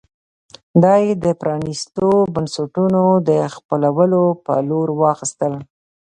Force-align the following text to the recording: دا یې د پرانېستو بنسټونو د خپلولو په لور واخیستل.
دا 0.83 0.93
یې 1.03 1.11
د 1.23 1.25
پرانېستو 1.41 2.07
بنسټونو 2.33 3.01
د 3.29 3.29
خپلولو 3.55 4.23
په 4.45 4.53
لور 4.69 4.87
واخیستل. 5.01 5.53